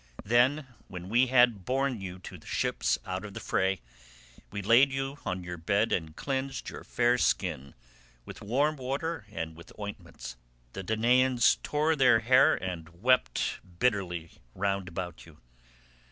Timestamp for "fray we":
3.39-4.63